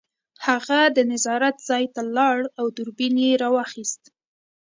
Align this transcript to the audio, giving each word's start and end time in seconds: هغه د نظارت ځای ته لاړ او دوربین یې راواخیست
هغه 0.47 0.79
د 0.95 0.97
نظارت 1.11 1.55
ځای 1.69 1.85
ته 1.93 2.01
لاړ 2.17 2.37
او 2.59 2.65
دوربین 2.77 3.15
یې 3.25 3.31
راواخیست 3.43 4.01